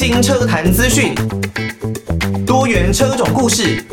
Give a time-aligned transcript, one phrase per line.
[0.00, 1.14] 新车坛资讯，
[2.46, 3.84] 多元车种故事，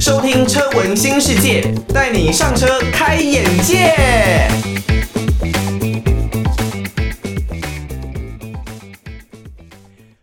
[0.00, 3.94] 收听车闻新世界，带你上车开眼界。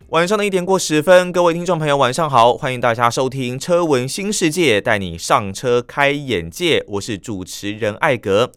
[0.09, 6.83] 晚上的一点过十分，各位听众朋友，晚上好，欢迎大家收听车闻新世界，带你上车开眼界。
[6.89, 8.51] 我是主持人艾格。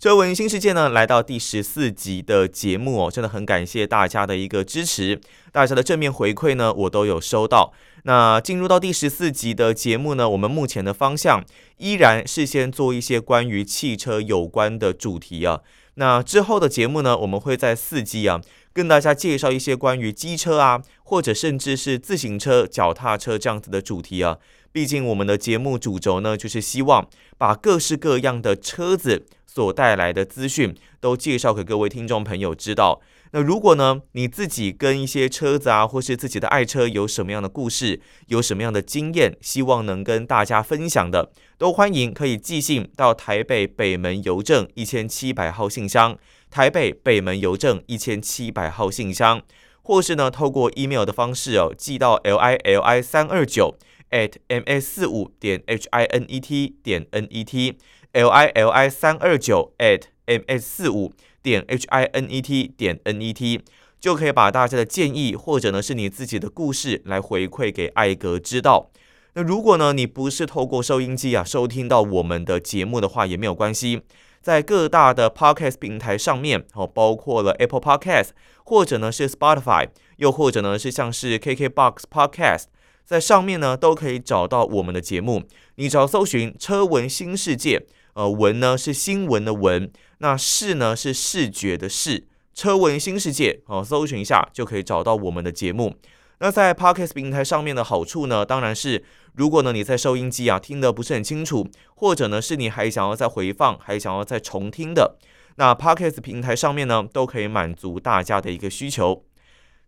[0.00, 5.20] 车闻新世界呢，来到第十四集的节目哦，真的很感谢大家的一个支持，
[5.52, 7.74] 大家的正面回馈呢，我都有收到。
[8.04, 11.44] 那进入到第十四集的节目呢，我们目前的方向
[11.76, 15.60] 依然是先做一些关于汽车有关的主题啊。
[15.96, 18.40] 那之后的节目呢，我们会在四季啊，
[18.72, 24.38] 跟大家介绍一些关于机车啊，或者甚至是自行车、脚踏车这样子的主题啊。
[24.72, 29.26] 毕竟我们的节目主轴呢，就是希望把各式各样的车子。
[29.52, 33.00] 所带来的资讯都介绍给各位听众朋友知道。
[33.32, 46.16] 那如果呢，你自己跟一些车子啊，或是自己的爱车有什么样的故事，有什么样的经验，希望能跟大家分享的，都欢迎可以寄信到台北北门邮政一千七百号信箱，
[46.48, 49.42] 台北北门邮政一千七百号信箱，
[49.82, 53.76] 或是呢，透过 email 的方式哦，寄到 l i l i 三二九
[54.10, 57.76] at m s 四五点 h i n e t 点 n e t。
[58.12, 63.20] L i l i 三二九 at m s 四五点 h i n e t 点 n
[63.20, 63.60] e t
[64.00, 68.90] 就可以把大家的建议或者呢是你自己的故事来回馈给艾格知道。
[69.34, 74.02] 那如果呢你不是透过收音机啊收听到我们的节目的话也没有关系，
[74.40, 78.30] 在各大的 podcast 平台上面哦，包括了 Apple Podcast
[78.64, 82.64] 或者呢是 Spotify，又或者呢是像是 KKBox Podcast，
[83.04, 85.44] 在上面呢都可以找到我们的节目。
[85.76, 87.86] 你只要搜寻车闻新世界。
[88.20, 95.94] 呃，闻呢是新闻的闻，那视呢是视觉的视，车闻新世界哦，搜寻一下就可以找到我们的节目。
[96.40, 99.02] 那在 Podcast 平台上面的好处呢，当然是
[99.36, 105.16] 如果呢你在收音机啊听得不是很清楚，或者呢是你还想要再回放，还想要再重听的，
[105.56, 109.24] 那 Podcast 平台上面呢都可以满足大家的一个需求。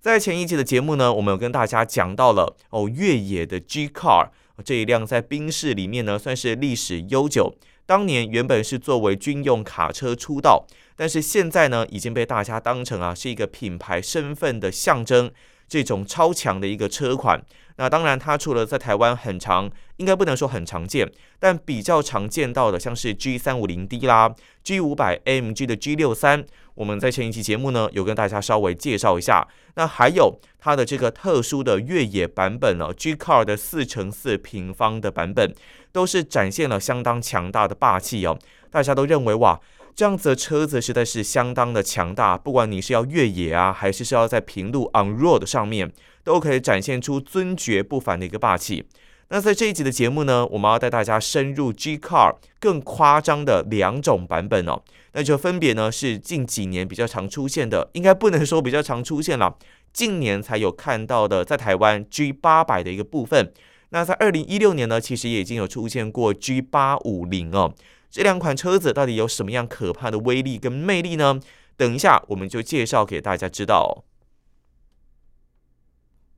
[0.00, 4.30] 在前一集的节目呢，我们有跟大家讲到了哦，越野的 G Car
[4.64, 7.54] 这一辆在宾士里面呢算是历史悠久。
[7.92, 10.66] 当年原本是作为军用卡车出道，
[10.96, 15.30] 但是现在呢，已经被大家当成啊是一个品牌身份的象征，
[15.68, 17.38] 这种超强的一个车款。
[17.76, 21.06] 那当然，它除了在台湾很常，应该不能说很常见，
[21.38, 29.46] 但比较常见到的，像是 G 三五零 D 啦，G 五百 AMG 的 G 六三，我们在前一期节目呢有跟大家稍微介绍一下。
[29.74, 35.54] 那还有它的这个特殊的越野版本呢，G Car 的四乘四平方的版本，
[35.92, 38.38] 都是展现了相当强大的霸气哦。
[38.70, 39.60] 大家都认为哇，
[39.94, 45.92] 这样子的车子实在是相当的强大，不管你是要越野啊，还是是要在平路 on road 上面。
[46.24, 48.86] 都可以展现出尊爵不凡的一个霸气。
[49.32, 54.82] 那在这一集的节目呢，我们要带大家深入 G Car 更夸张的两种版本哦。
[55.14, 59.56] 那就分别呢是近几年比较常出现的，应该不能说比较常出现了，
[59.90, 63.50] 近年才有看到的，在台湾 G 八百的一个部分。
[63.88, 67.72] 那在二零一六年呢，其实也已经有出现过 G 八五零哦。
[68.10, 71.40] 这两款车子到底有什么样可怕的威力跟魅力呢？
[71.78, 74.04] 等一下我们就介绍给大家知道。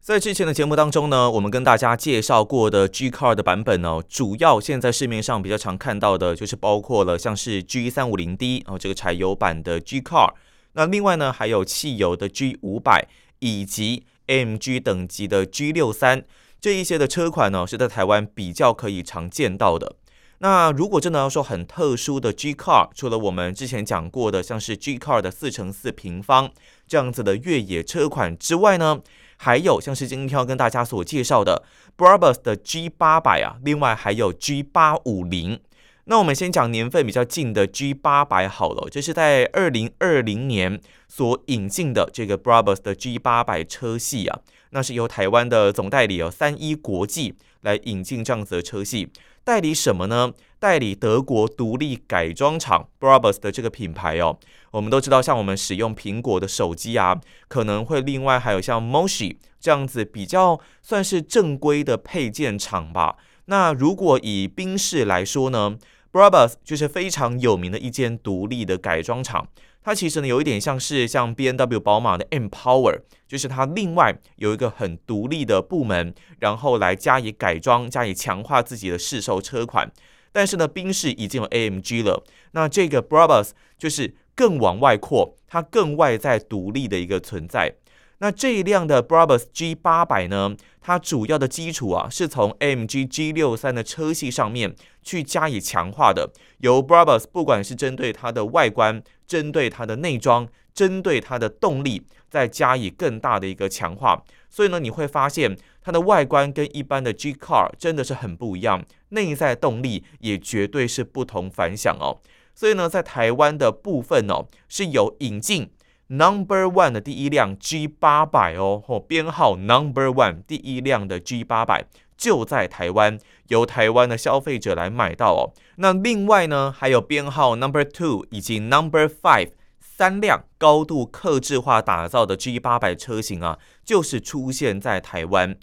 [0.05, 10.35] 在之前的节目当中呢，我们跟大家介绍过的 G Car 的版本呢，主要现在市面上比较常看到的就是包括了像是 G 三五零 D 哦，这个柴油版的 G Car，
[10.75, 16.23] 那另外呢还有汽油的 G 五百以及 MG 等级的 G 六三
[16.61, 19.97] 这一些的车款呢，是在台湾比较可以常见到的。
[20.45, 26.51] 那如果真的要说很特殊的 G Car，除了我们之前讲过的像是 G Car 的四乘四平方
[26.87, 29.01] 这样子的越野车款之外呢，
[29.39, 31.65] 还有像是今天要跟大家所介绍的
[31.97, 35.59] Brabus 的 G 八百啊，另外还有 G 八五零。
[36.05, 44.41] 那我们先讲年份比较近的 G 八百好了，这是在二零二零年所引进的这个 Brabus 的 G 八百车系啊，
[44.73, 49.09] 那是由台湾的总代理哦三一国际来引进这样子的车系。
[49.45, 50.33] 代理什么呢？
[50.59, 54.39] 代理德国独立改装厂 Brabus 的这个品牌哦。
[54.71, 63.17] 我们都知道，像我们使用苹果的手机啊，可能会另外还有像 Moshi 这样子比较算是正规的配件厂吧。
[63.45, 65.77] 那如果以宾士来说呢
[66.11, 69.49] ，Brabus 就是非常有名的一间独立的改装厂。
[69.85, 79.93] 它其实呢有一点像是像 BMW 宝马的 M Power，就是它另外有一个很独立的部门，然后来加以改装、加以强化自己的市售车款。
[80.33, 87.75] 但是呢，宾士已经有 AMG 了，那这个 Brabus 就是更往外扩，它更外在独立的一个存在。
[88.19, 96.33] 那这一辆的 Brabus G 八百呢，它主要的基础啊是从 AMG G 六三的车系上面去加以强化的。
[96.59, 104.23] 由 Brabus 不管是针对它的外观、针对它的内装、针对它的动力，再加以更大的一个强化。
[104.51, 112.21] 所以呢，你会发现它的外观跟一般的 G Car 真的是很不一样，内在动力也绝对是不同凡响哦。
[112.55, 115.71] 所以呢，在台湾的部分哦，是有引进。
[116.07, 123.19] Number one 的第一辆 G 八百哦，哦，编号 Number one 第一辆的 G 八百就在台湾，
[123.49, 125.53] 由台湾的消费者来买到哦。
[125.77, 129.51] 那另外呢，还有编号 Number two 以及 Number five
[129.81, 135.57] 三辆高度客制化打造的 G 八百车型啊，就是出现在台湾。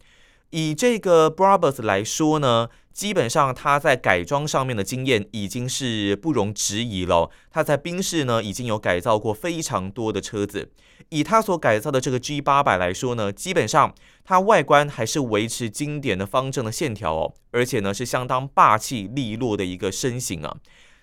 [0.49, 2.69] 以这个 Brabus 来说呢。
[2.93, 7.29] 基本上，他在改装上面的经验已经是不容置疑了。
[7.49, 10.71] 他在宾士呢，已经有改造过非常多的车子。
[11.09, 13.93] 以他所改造的这个 G 八百来说呢，基本上
[14.23, 20.57] 它外观还是维持经典的方正的线条哦，而且呢是相当霸气利落的一个身形啊。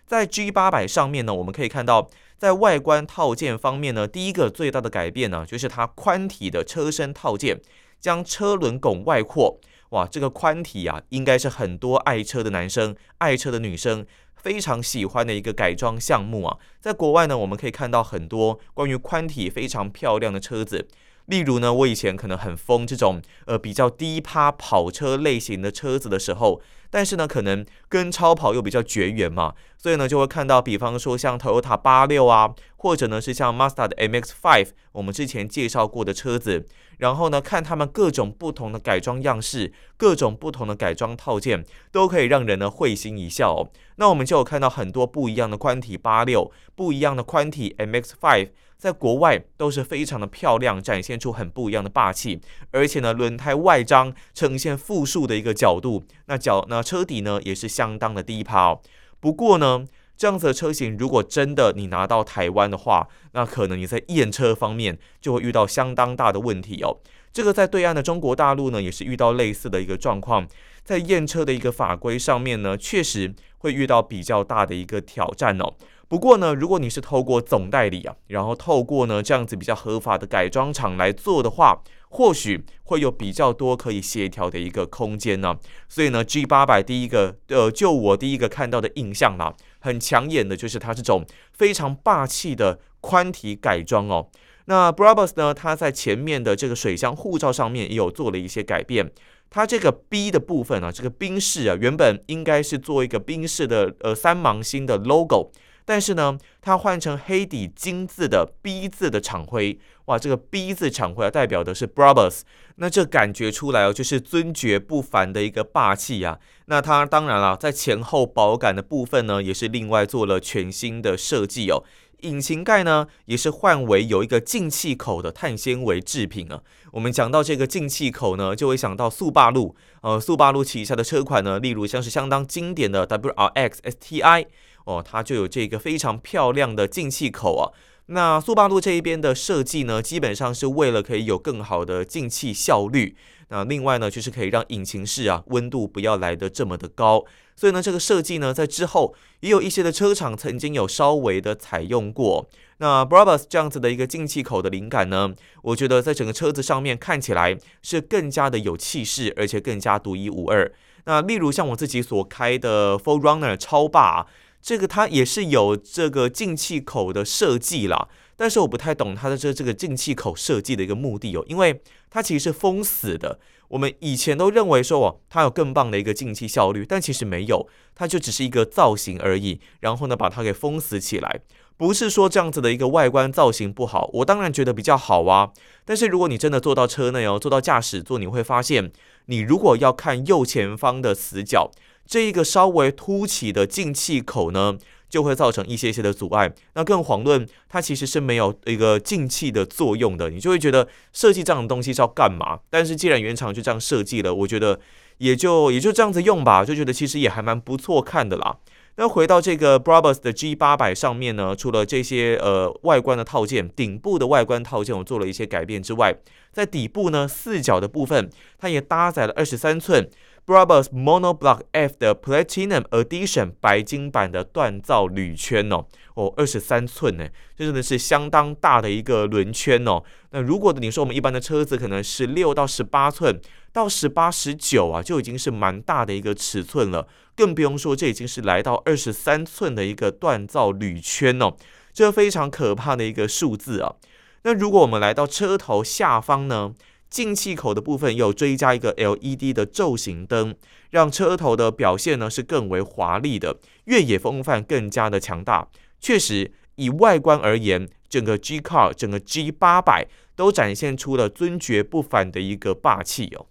[0.06, 2.08] 在 G 八百上面呢，我们可以看到，
[2.38, 7.60] 在外观套件方面呢，第一个最大的改变呢，就是它宽体的车身套件，
[8.00, 9.60] 将车轮拱外扩。
[9.90, 14.04] 哇，这个宽体啊，应该是很多爱车的男生、爱车的女生
[14.36, 16.58] 非常喜欢的一个改装项目啊。
[16.80, 20.88] 在国外呢，我们可以看到很多关于宽体非常漂亮的车子。
[21.28, 26.60] 例如呢，我以前可能很疯这种呃比较低趴跑车类型的车子的时候，
[26.90, 36.66] 但是呢，可能跟超跑又比较绝缘嘛，所以呢，就会看到，比方说像 Toyota 八六啊，或者呢是像 Mazda 的 MX-5，我们之前介绍过的车子，
[36.96, 43.68] 然后呢，看他们各种不同的改装样式，各种不同的改装套件，都可以让人呢会心一笑哦。
[43.96, 48.48] 那我们就有看到很多不一样的宽体八六，不一样的宽体 MX-5。
[48.78, 52.40] 在国外都是非常的漂亮，展现出很不一样的霸气，
[52.70, 58.80] 而且呢，轮胎外张呈现负数的一个角度，那角那车底呢也是相当的低趴哦。
[59.18, 59.84] 不过呢，
[60.16, 66.98] 这样子的车型如果真的你拿到台湾的话，那可能你在验车方面就会遇到相当大的问题哦。
[67.32, 70.46] 这个在对岸的中国大陆呢，也是遇到类似的一个状况，
[70.84, 75.74] 在验车的一个法规上面呢，确实会遇到比较大的一个挑战哦。
[76.08, 85.54] 不过呢，如果你是透过总代理啊，然后透过呢这样子比较合法的改装厂来做的话，或许会有比较多可以协调的一个空间呢。
[85.86, 94.28] 所以呢，G 八百第一个，呃，就我第一个看到的印象啦，很抢眼的就是它这种非常霸气的宽体改装哦。
[94.64, 99.12] 那 Brabus 呢，它在前面的这个水箱护罩上面也有做了一些改变。
[99.50, 105.50] 它这个 B 的部分啊，这个冰室啊，原本应该是做一个冰室的呃三芒星的 logo。
[105.88, 112.42] 但是呢，它换成黑底金字的 B 字的厂徽，哇，这个 B 字厂徽啊，代表的是 Brabus，
[112.76, 116.38] 那这感觉出来哦，就是尊爵不凡的一个霸气啊。
[116.66, 121.82] 那它当然了，在前后保杆的部分呢，也是另外做了全新的设计哦。
[122.20, 126.60] 引擎盖呢，也是换为有一个进气口的碳纤维制品啊。
[126.92, 134.44] 我们讲到这个进气口呢，就会想到速霸陆，呃，速霸陆旗下的车款呢，例如像是相当经典的 WRX STI。
[134.88, 137.68] 哦，它就有这个非常漂亮的进气口啊。
[138.06, 143.14] 那速霸陆这一边的设计呢，基本上是为了可以有更好的进气效率。
[143.50, 147.22] 那另外呢，就是可以让引擎室啊温度不要来得这么的高。
[147.54, 152.48] 所以呢，这个设计呢，在之后也有一些的车厂曾经有稍微的采用过。
[152.78, 160.72] 那 Brabus 这样子的一个进气口的灵感呢，我觉得在整个车子上面看起来是更加的有气势，而且更加独一无二。
[161.04, 164.26] 那例如像我自己所开的 4Runner 超霸。
[164.60, 173.38] 这个它也是有这个进气口的设计啦，但是我不太懂它的这这个进气口设计的一个目的哦，因为它其实是封死的。
[173.68, 179.60] 我们以前都认为说哦，它有更棒的一个进气效率，但其实没有，它就只是一个造型而已。
[179.80, 181.40] 然后呢，把它给封死起来，
[181.76, 185.52] 不是说这样子的一个外观造型不好，我当然觉得比较好啊。
[185.84, 188.90] 但是如果你真的坐到车内哦，坐到驾驶座，你会发现，
[189.26, 191.70] 你如果要看右前方的死角。
[192.08, 194.78] 这一个稍微凸起的进气口呢，
[195.10, 196.50] 就会造成一些些的阻碍。
[196.72, 202.60] 那更遑论它其实是没有一个进气的作用的，你就会觉得设计这样的东西是要干嘛？
[202.70, 204.80] 但是既然原厂就这样设计了，我觉得
[205.18, 208.56] 也就也就这样子用吧，就觉得其实也还蛮不错看的啦。
[208.96, 216.16] 那回到这个 Brabus 的 G 八百上面呢，除了这些呃外观的套件，顶部的外观套件我做了一些改变之外，
[216.52, 220.08] 在底部呢四角的部分，它也搭载了二十三寸。
[220.48, 230.02] Brabus Monoblock F 的 Platinum Edition 白金版的锻造铝圈哦，哦，二十三寸呢，这真的是相当大的一个轮圈哦。
[230.30, 233.38] 那如果你说我们一般的车子可能十六到十八寸，
[233.74, 241.52] 到十八、十九啊，就已经是蛮大的一个尺寸了，更不用说这已经是来到二十三寸的一个锻造铝圈哦，
[241.92, 243.96] 这非常可怕的一个数字啊。
[244.44, 246.72] 那如果我们来到车头下方呢？
[247.10, 250.54] 进气口的部分又追加一个 LED 的轴形灯，
[250.90, 255.68] 让车头的表现呢是更为华丽的，越野风范更加的强大。
[256.00, 263.46] 确实，以外观而言，整个 G Car 整个 G 八百都展现出了尊爵不凡的一个霸气哦。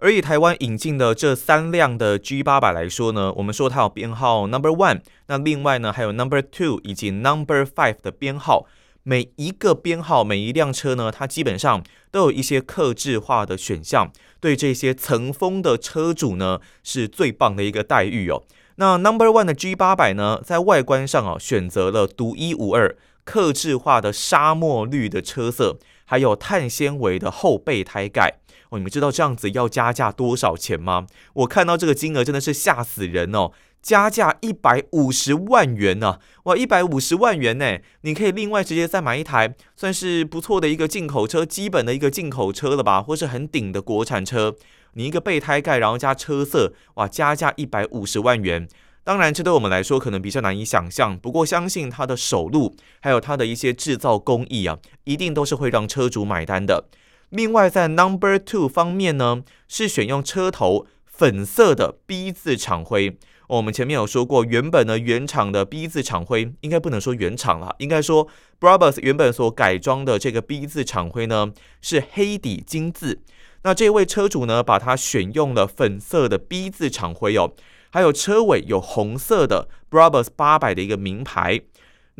[0.00, 8.66] 而以台湾引进的这三辆的 G 八百来说呢，我们说它有编号 Number One，那另外呢还有 Number Two 以及 Number Five 的编号。
[9.08, 18.42] 每一个编号，每一辆车呢，它基本上都有一些客制化的选项，对这些层峰的车主呢，是最棒的一个待遇哦。
[18.76, 28.34] 那 Number One 的 G 八百呢，在外观上啊，选择了独一无二、客制化的沙漠绿的车色，还有碳纤维的后备胎盖
[28.70, 28.78] 哦。
[28.78, 31.06] 你们知道这样子要加价多少钱吗？
[31.34, 33.52] 我看到这个金额真的是吓死人哦。
[33.80, 37.78] 加价一百五十万元呢、哇，一百五十万元呢！
[38.00, 44.56] 你可以另外直接再买一台，算是不错的一个进口车，基本的一个进口车了吧，或是很顶的国产车。
[44.94, 48.68] 你一个备胎盖，然后加车色，哇，加价一百五十万元。
[49.04, 56.88] 当然，这对我们来说可能比较难以想象，不过相信它的手路，还有它的一些制造工艺啊，一定都是会让车主买单的。
[57.30, 63.18] 另外，在 Number Two 方面呢，是选用车头粉色的 B 字厂徽。
[63.48, 73.20] 我们前面有说过，原本呢原厂的 B 字厂徽应该不能说原厂了，应该说 Brabus 原本所改装的这个 B 字厂徽呢是黑底金字。
[73.62, 77.52] 那这位车主呢把它选用了粉色的 B 字厂徽哦，
[77.90, 81.60] 还有车尾有红色的 Brabus 八百的一个名牌。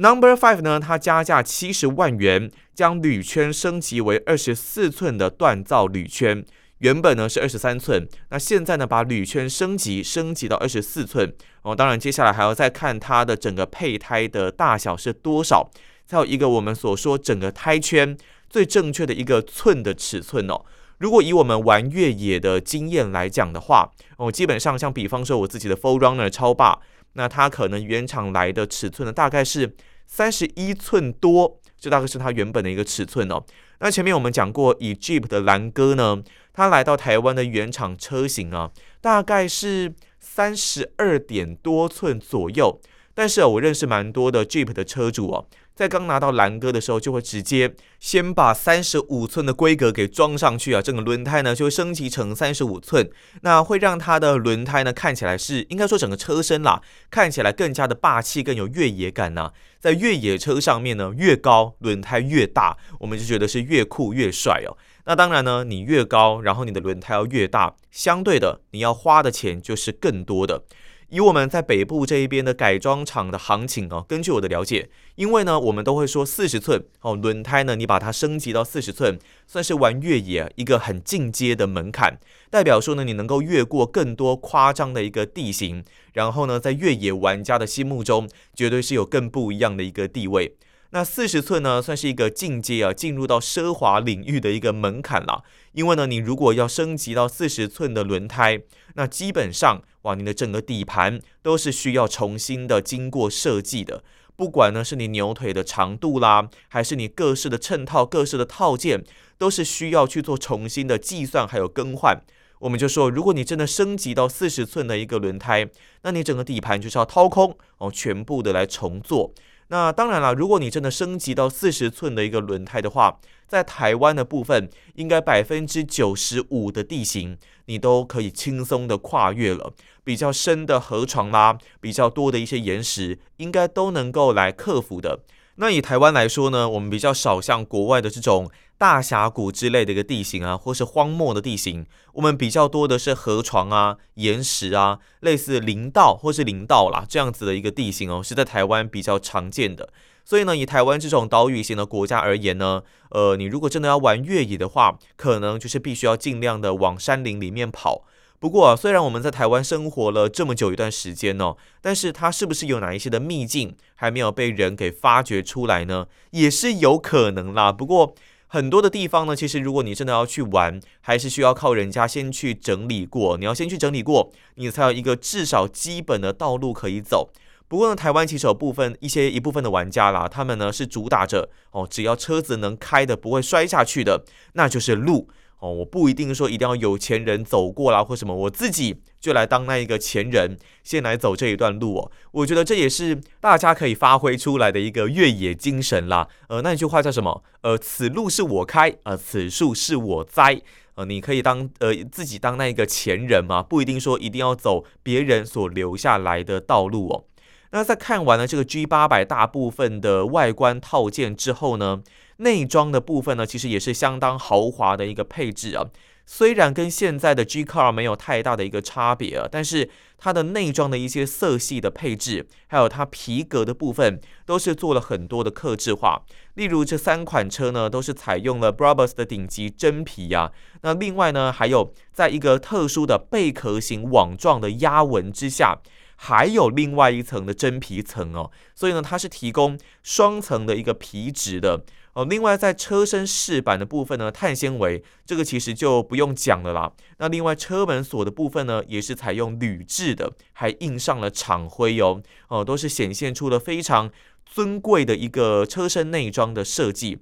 [0.01, 6.45] Number Five 呢，它加价七十万元，将铝圈升级为二十四寸的锻造铝圈。
[6.79, 11.75] 原本呢是二十三寸，那现在呢把铝圈升级升级到二十四寸哦。
[11.75, 15.69] 当然，接下来还要再看它的整个配胎的大小是多少，
[16.07, 18.17] 才有一个我们所说整个胎圈
[18.49, 20.65] 最正确的一个寸的尺寸哦。
[20.99, 26.79] 如果以我们玩越野的经验来讲的话，哦，基本上像比方说我自己的 4Runner 超霸，
[27.15, 29.75] 那它可能原厂来的尺寸呢大概是
[30.09, 33.45] 三十一寸多，这大概是它原本的一个尺寸哦。
[33.79, 36.25] 那前面我们讲过，以 Jeep 的蓝哥呢。
[36.53, 42.81] 它来到台湾的原厂车型啊，大概是三十二点多寸左右。
[43.15, 45.47] 但是啊，我认识蛮多的 Jeep 的车主哦，
[45.79, 53.09] 在刚拿到兰哥的时候，就会直接先把三十五寸的规格给装上去啊，整个轮胎呢就会升级成三十五寸，
[53.43, 56.83] 那会让它的轮胎呢看起来是应该说整个车身啦，
[57.13, 59.53] 看起来更加的霸气，更有越野感呐。
[59.79, 64.77] 在越野车上面呢，越高轮胎越大，我们就觉得是越酷越帅哦。
[65.05, 70.65] 那当然呢，你越高，然后你的轮胎要越大，相对的，你要花的钱就是更多的。
[71.11, 82.19] 以我们在北部这一边的改装厂的行情哦，根据我的了解，因为呢，我们都会说四十寸哦，轮胎呢，你把它升级到四十寸，算是玩越野一个很进阶的门槛，
[82.51, 90.58] 代表说呢，你能够越过更多夸张的一个地形，然后呢，在越野玩家的心目中，绝对是有更不一样的一个地位。
[90.91, 95.45] 那四十寸呢，算是一个进阶啊，进入到奢华领域的一个门槛了。
[95.73, 98.63] 因为呢，你如果要升级到四十寸的轮胎，
[98.95, 104.03] 那基本上哇，你的整个底盘都是需要重新的经过设计的。
[104.35, 109.05] 不管呢是你牛腿的长度啦，还是你各式的衬套、各式的套件，
[109.37, 112.19] 都是需要去做重新的计算还有更换。
[112.61, 115.69] 我们就说，如果你真的升级到四十寸的一个轮胎，
[116.03, 119.33] 那你整个底盘就是要掏空哦，全部的来重做。
[119.69, 129.73] 那当然了，如果你真的升级到四十寸的一个轮胎的话，在台湾的部分，应该百分之九十五的地形你都可以轻松的跨越了。
[130.05, 135.21] 比较深的河床啦，比较多的一些岩石，应该都能够来克服的。
[135.57, 149.93] 那以台湾来说呢，我们比较少像国外的这种大峡谷之类的一个地形啊，或是荒漠的地形，我们比较多的是河床啊、岩石啊，类似林道或是林道啦这样子的一个地形哦，是在台湾比较常见的。
[150.25, 158.05] 所以呢，以台湾这种岛屿型的国家而言呢，呃，你如果真的要玩越野的话，可能就是必须要尽量的往山林里面跑。
[158.39, 166.07] 不过啊，虽然我们在台湾生活了这么久一段时间哦，但是它是不是有哪一些的秘境还没有被人给发掘出来呢？
[166.31, 167.73] 也是有可能啦。
[167.73, 168.15] 不过
[168.49, 173.37] 很多的地方呢，其实如果你真的要去玩，还是需要靠人家先去整理过。
[173.37, 177.31] 你要先去整理过，你才有一个至少基本的道路可以走。
[177.69, 184.25] 不过呢，台湾其实有部分一些一部分的玩家啦，他们呢是主打着哦，只要车子能开的，不会摔下去的，
[184.55, 185.29] 那就是路。
[185.61, 192.13] 哦，我不一定说一定要有钱人走过啦，或什么，我自己就来当那一个前人，先来走这一段路哦。
[192.31, 196.29] 我觉得这也是大家可以发挥出来的一个越野精神啦。
[196.49, 197.43] 呃，那句话叫什么？
[197.63, 200.61] 呃，此路是我开，呃，此树是我栽。
[200.95, 207.25] 呃，你可以当呃自己当那一个前人嘛，不一定说一定要走别人所留下来的道路哦。
[207.71, 212.03] 那在看完了这个 G800 大部分的外观套件之后呢，
[212.39, 215.87] 内装的部分呢，其实也是相当豪华的一个配置啊。
[216.31, 226.23] 虽然跟现在的 G Car 没有太大的一个差别啊，但是它的内装的一些色系的配置，还有它皮革的部分，都是做了很多的克制化。
[226.55, 230.53] 例如这三款车呢，都是采用了 Brabus 的顶级真皮呀。
[230.83, 235.79] 那另外呢，还有在一个特殊的贝壳型网状的压纹之下。
[236.21, 241.85] 还有另外一层的真皮层哦，所以呢，它是提供双层的一个皮质的
[242.19, 242.27] 哦。
[242.29, 246.93] 另外，在车身饰板的部分呢，碳纤维这个其实就不用讲了啦。
[247.19, 254.11] 那另外车门锁的部分呢，也是采用铝制的，还印上了厂徽哦哦，都是显现出了非常
[254.45, 257.19] 尊贵的一个车身内装的设计。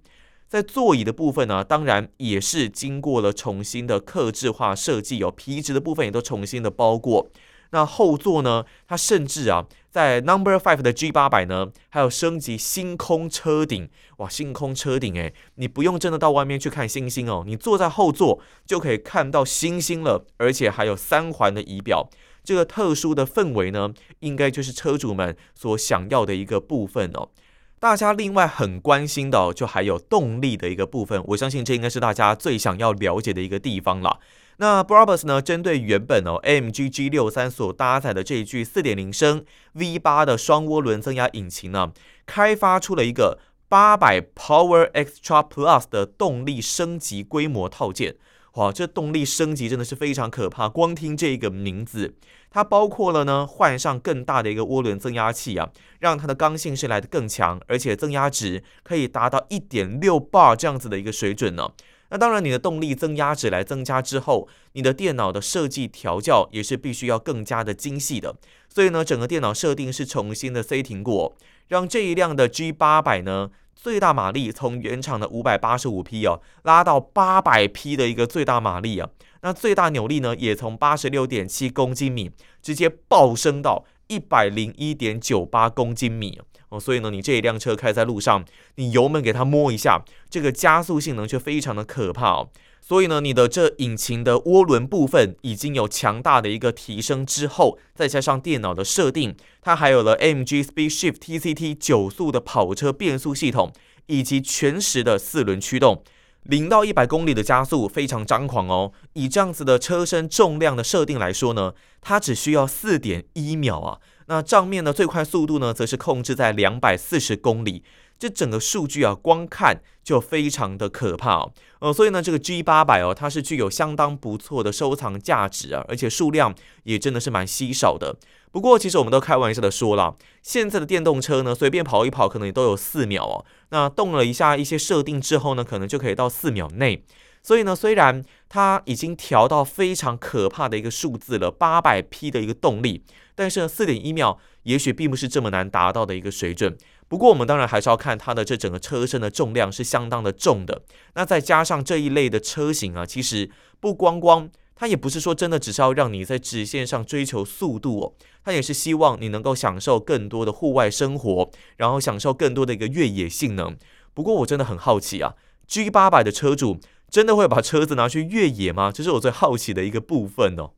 [0.49, 7.29] 在座椅的部分呢，当然也是经过了重新的刻制化设计哦，皮质的部分也都重新的包裹。
[7.71, 8.65] 那后座呢？
[8.87, 13.89] 它甚至啊，在 Number Five 的 G 八百呢，还有升级星空车顶。
[14.19, 22.09] 哇，星空车顶诶，你不用真的到外面去看星星哦，你坐在后座就可以看到星星了，而且还有三环的仪表。
[22.43, 27.31] 这个特殊的氛围呢，应该就是车主们所想要的一个部分哦。
[27.79, 31.23] 大家另外很关心的，就还有动力的一个部分。
[31.27, 34.19] 我相信这应该是大家最想要了解的一个地方了。
[34.59, 39.45] 那 Brabus 呢，针对原本哦 AMG G63 所搭载的这一具4.0升
[39.75, 41.93] V8 的双涡轮增压引擎呢，
[42.25, 48.17] 开发出了一个800 Power Extra Plus 的动力升级规模套件。
[48.55, 52.15] 哇，这动力升级真的是非常可怕，光听这个名字，
[52.49, 55.69] 它包括了呢换上更大的一个涡轮增压器啊，
[56.01, 61.71] 让它的刚性是来得更强，而且增压值可以达到1.6 bar 这样子的一个水准呢。
[62.11, 68.37] 那当然，你的动力增压值来增加之后，你的电脑的设计调教也是必须要更加的精细的。
[68.69, 71.37] 所以呢，整个电脑设定是重新的 setting 过，
[71.69, 79.09] 让这一辆的 G 八百呢，最大马力从原厂的五百八十五匹哦，拉到八百匹的一个最大马力啊。
[79.43, 82.31] 那最大扭力呢，也从八十六点七公斤米
[82.63, 86.41] 直接暴升到一百零一点九八公斤米。
[86.69, 92.49] 哦，所以呢，你这一辆车开在路上，你油门给它摸一下，这个加速性能却非常的可怕哦。
[92.81, 103.73] 所以呢，你的这引擎的涡轮部分已经有强大的一个提升之后，再加上电脑的设定，它还有了 M G SpeedShift TCT 九速的跑车变速系统，
[104.07, 106.03] 以及全时的四轮驱动，
[106.49, 108.93] 零到一百公里的加速非常张狂哦。
[109.15, 113.99] 以这样子的车身重量的设定来说呢，它只需要四点一秒啊。
[114.29, 117.85] 那账面的最快速度呢，则是控制在两百四十公里。
[118.19, 121.53] 这整个数据啊，光看就非常的可怕哦。
[121.81, 126.55] 呃，所以呢，这个 G 八百哦，它是具有相当不错的收藏价值啊，而且数量
[126.85, 128.17] 也真的是蛮稀少的。
[128.57, 133.45] 不过，其实我们都开玩笑的说了，现在的电动车呢，随便跑一跑，可能也都有四秒哦。
[133.69, 137.05] 那动了一下一些设定之后呢，可能就可以到四秒内。
[137.43, 146.75] 所以呢，虽然它已经调到非常可怕的一个数字了，八百匹的一个动力，但是呢，四点一秒也许并不是这么难达到的一个水准。
[147.09, 150.81] 不过我们当然还是要看它的这整个车身的重量是相当的重的。
[151.13, 158.13] 那再加上这一类的车型啊，其实不光光，它也不是说真的只是要让你在直线上追求速度哦，
[158.45, 163.77] 它也是希望你能够享受更多的户外生活，然后享受更多的一个越野性能。
[164.15, 165.35] 不过我真的很好奇啊
[165.69, 166.79] ，G800 的车主。
[167.09, 168.91] 真的会把车子拿去越野吗？
[168.91, 170.73] 这是我最好奇的一个部分哦。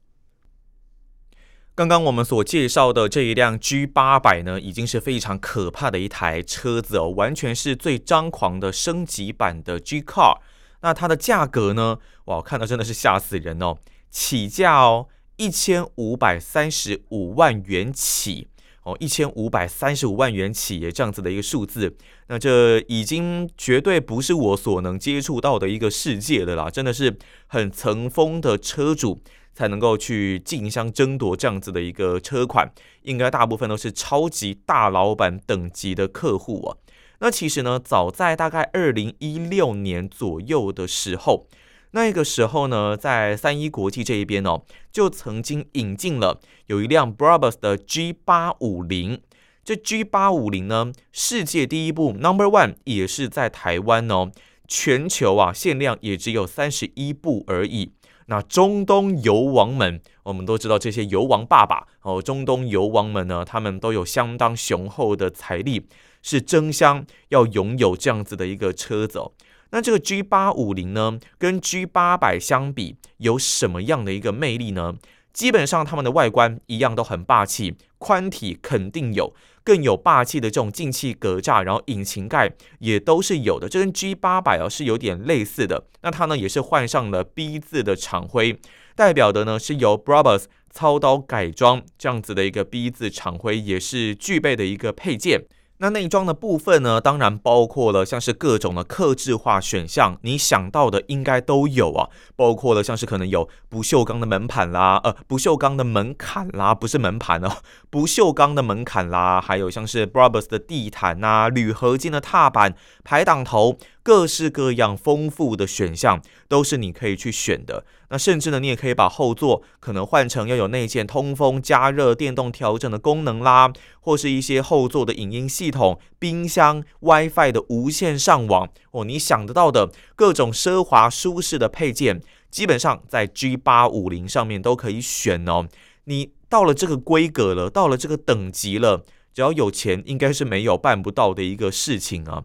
[1.75, 10.39] 刚刚我们所介绍的这一辆 G 八百呢，已经是非常可怕的一台车子哦，完全是最张狂的升级版的 G Car。
[10.81, 11.99] 那它的价格呢？
[12.27, 13.79] 哇，看到真的是吓死人哦！
[14.11, 18.49] 起价哦，一千五百三十五万元起。
[18.85, 21.95] 哦，一千五百三十五万元起，这样子的一个数字，
[22.29, 29.21] 那这已经绝对不是我所能接触到的一个世界的啦，真的是很层峰的车主
[29.53, 36.77] 才能够去竞相争夺这样子的一个车款，应该大部分都是超级大老板等级的客户啊。
[37.21, 41.49] 那其实呢，早在大概二零一六年左右的时候，
[41.91, 49.21] 那个时候呢，在三一国际这一边哦，就曾经引进了有一辆 Brabus 的 G 八五零。
[49.65, 54.31] 这 G 八五零呢，世界第一部 Number One 也是在台湾哦，
[54.67, 57.93] 全球啊限量也只有三十一部而已。
[58.29, 65.87] 那中东油王们，我们都知道这些油王爸爸哦，中东油王们呢，他们都有相当雄厚的财力。
[66.21, 69.31] 是争相要拥有这样子的一个车子哦。
[69.71, 74.97] 那这个 G 八五零呢，跟 G 八百相比，有什么样的一个魅力呢？
[75.33, 79.33] 基本上，它们的外观一样都很霸气，宽体肯定有，
[79.69, 83.69] 更有霸气的这种进气格栅，然后引擎盖也都是有的。
[83.69, 85.85] 这跟 G 八百啊是有点类似的。
[86.01, 88.59] 那它呢也是换上了 B 字的厂徽，
[88.97, 95.45] 代表的呢是由 Brabus 操刀改装这样子的一个 B 字厂徽，也是具备的一个配件。
[95.81, 107.59] 那内装的部分呢，当然包括了像是各种的克制化选项，你想到的应该都有啊，包括了像是可能有不锈钢的门盘啦，呃，不锈钢的门槛啦，不是门盘哦，
[107.91, 113.79] 不锈钢的门槛啦，还有像是 Brabus 的地毯呐，铝合金的踏板、排挡头。
[114.09, 117.85] 各式各样丰富的选项都是你可以去选的。
[118.09, 135.69] 那甚至呢，你也可以把后座可能换成要有内建通风、加热、电动调整的功能啦，或是一些后座的影音系统、冰箱、WiFi 的无线上网哦，你想得到的各种奢华舒适的配件，基本上在 G 八五零上面都可以选哦。
[136.05, 142.45] 你到了这个规格了，到了这个等级了，只要有钱，应该是没有办不到的一个事情啊。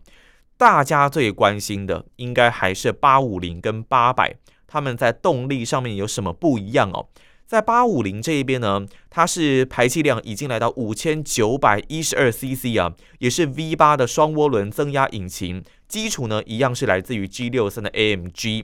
[0.64, 4.34] 大家最关心的应该还是八五零跟八百，
[4.66, 7.10] 他们在动力上面有什么不一样哦？
[7.46, 18.64] 在八五零这一边呢，它是排气量已经来到五千九百一十二 CC 啊，也是 V 八的双涡轮增压引擎，基础呢一样是来自于 G 六三的 AMG。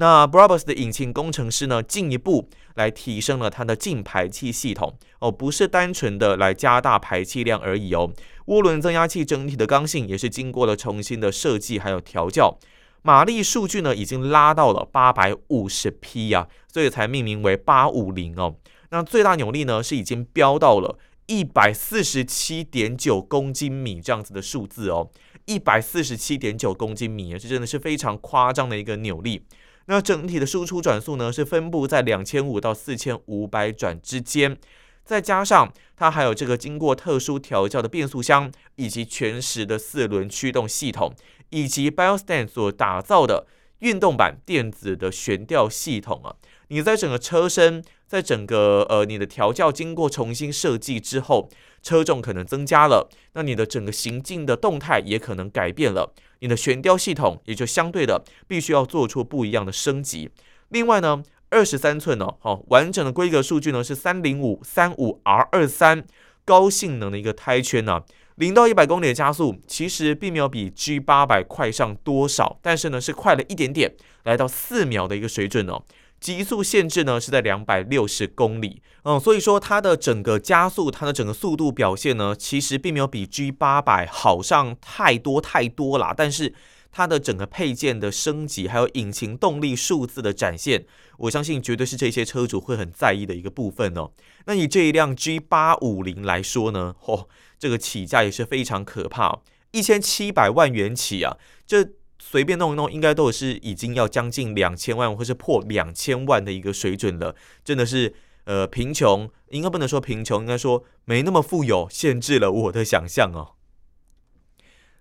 [0.00, 8.12] 那 Brabus 的引擎工程师呢，进一步来提升了它的进排气系统哦，不是单纯的来加大排气量而已哦。
[8.46, 12.56] 涡轮增压器整体的刚性也是经过了重新的设计还有调教，
[13.02, 18.54] 马力数据呢已经拉到了八百五十匹呀，所以才命名为八五零哦。
[18.90, 25.10] 那最大扭力呢是已经飙到了一百四十七点九公斤米这样子的数字哦，
[25.46, 29.42] 一百四十七点九公斤米，这真的是非常夸张的一个扭力。
[29.90, 34.58] 那整体的输出转速呢，是分布在两千五到四千五百转之间，
[35.02, 41.14] 再加上它还有这个经过特殊调教的变速箱，以及全时的四轮驱动系统，
[41.48, 43.46] 以及 BioStand 所打造的
[43.78, 46.36] 运动版电子的悬吊系统啊，
[46.68, 51.48] 你在整个车身，在整个呃你的调教经过重新设计之后，
[51.82, 56.12] 车重可能增加了，那你的整个行进的动态也可能改变了。
[56.40, 60.30] 你的悬吊系统也就相对的必须要做出不一样的升级。
[60.68, 66.04] 另外呢，二十三寸哦，好完整的规格数据呢是三零五三五 R 二三，
[66.44, 68.04] 高性能的一个胎圈呢、啊，
[68.36, 75.82] 零到一百公里的加速其实并没有比 G 八百快上多少，但是呢是快了一点点，来到四秒的一个水准哦。
[76.20, 86.12] 极速限制呢是在两百六十公里，嗯，所以说它的整个加速，它的整个速度表现呢，其实并没有比 G 八百好上太多太多啦。
[86.16, 86.52] 但是
[86.90, 90.84] 它的整个配件的升级，还有引擎动力数字的展现，
[91.18, 94.10] 我相信绝对是这些车主会很在意的一个部分哦。
[94.46, 97.28] 那以这一辆 G 八五零来说呢，哦，
[97.58, 99.38] 这个起价也是非常可怕，
[99.70, 101.90] 一千七百万元起啊，这。
[102.18, 107.34] 随便弄一弄，应该都是已经要将近两千万，或是破两千万的一个水准了。
[107.64, 113.54] 真的是，呃，贫穷应该不能说贫穷，应该说没那么富有，限制了我的想象哦。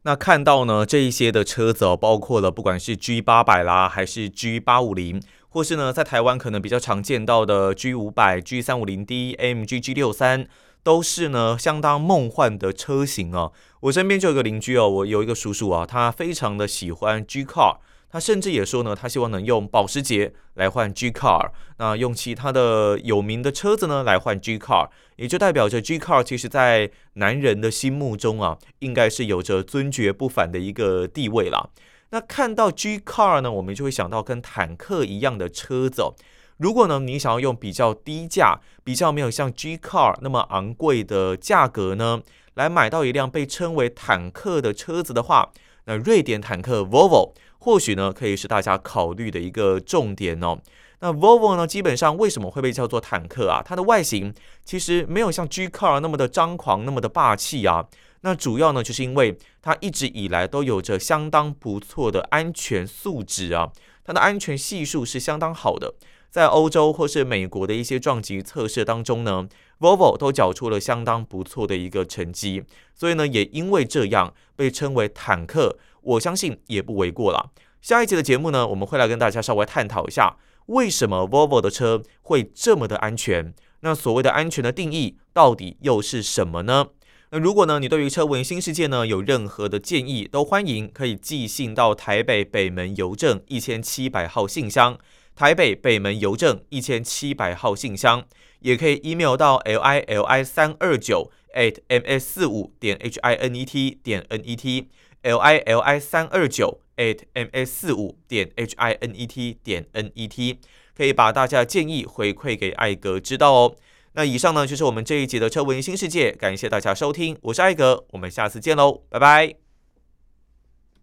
[0.04, 10.48] 那看到呢，这一些的车子哦，包括了不管是 G 八百啦，还是 G 八五零，或是呢，在台湾可能比较常见到的 G 五百、G 三五零 D、AMG G 六三。
[10.84, 13.52] 都是呢，相当梦幻的车型啊！
[13.82, 17.78] 我身边就有个邻居哦，我有一个叔叔啊，他非常的喜欢 G Car，
[18.10, 31.70] 他甚至也说呢，他希望能用保时捷来换 G Car，那用其他的有名的车子呢来换 G Car，也就代表着 G Car 其实在男人的心目中啊，应该是有着尊爵不凡的一个地位啦。
[32.12, 36.16] 那看到 G Car 呢，我们就会想到跟坦克一样的车子哦。
[36.58, 42.22] 如果呢，你想要用比较低价、比较没有像 G Car 那么昂贵的价格呢，
[42.56, 45.52] 来买到一辆被称为坦克的车子的话，
[45.86, 50.58] 那瑞典坦克 Volvo 或许呢可以是大家考虑的一个重点哦。
[51.00, 53.62] 那 Volvo 呢，基本上为什么会被叫做坦克啊？
[53.64, 54.34] 它的外形
[54.66, 57.86] 其实没有像 G Car 那么的张狂，那么的霸气啊。
[58.22, 63.72] 那主要呢，就是因为它一直以来都有着相当不错的安全素质啊，
[64.04, 65.94] 它的安全系数是相当好的。
[66.30, 69.48] 在欧洲或是美国的一些撞击测试当中呢
[69.80, 72.64] ，Volvo 都缴出了相当不错的一个成绩。
[72.94, 77.52] 所以呢，也因为这样被称为坦克，我相信也不为过了。
[77.82, 80.38] 下一集的节目呢，我们会来跟大家稍微探讨一下。
[80.68, 83.54] 为什么 Volvo 的车会这么的安全？
[83.80, 86.88] 那所谓的安全的定义到底又是什么呢？
[87.30, 94.98] 那如果呢，你对于车闻新世界呢有任何的建议，都欢迎可以寄信到台北北门邮政一千七百号信箱，
[95.38, 98.26] 台北北门邮政一千七百号信箱，
[98.60, 103.64] 也可以 email 到 l i l i 三二九 at m s 四五点 h i n e
[103.64, 104.90] t 点 n e t
[105.22, 106.82] l i l i 三二九。
[106.98, 110.60] at ms 四五点 h i n e t 点 n e t
[110.96, 113.76] 可以把大家的建议回馈给艾格知道哦。
[114.14, 119.67] 那以上呢就是我们这一集的车闻新世界，感谢大家收听，我是艾格，我们下次见喽，拜拜。